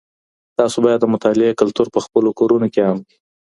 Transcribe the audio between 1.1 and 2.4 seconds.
مطالعې کلتور په خپلو